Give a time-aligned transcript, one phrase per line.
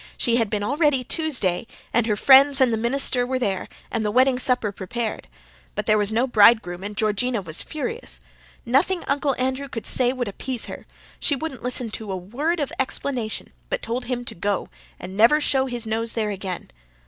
[0.17, 4.03] She had been all ready Tuesday, and her friends and the minister were there, and
[4.03, 5.27] the wedding supper prepared.
[5.75, 8.19] But there was no bridegroom and Georgina was furious.
[8.65, 10.87] Nothing Uncle Andrew could say would appease her.
[11.19, 14.69] She wouldn't listen to a word of explanation, but told him to go,
[14.99, 16.71] and never show his nose there again.